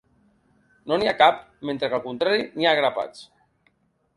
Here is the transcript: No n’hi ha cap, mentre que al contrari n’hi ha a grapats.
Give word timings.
No 0.91 0.97
n’hi 1.01 1.09
ha 1.11 1.13
cap, 1.19 1.43
mentre 1.71 1.91
que 1.91 1.99
al 1.99 2.03
contrari 2.07 2.49
n’hi 2.57 2.69
ha 2.69 2.73
a 2.73 2.81
grapats. 2.81 3.25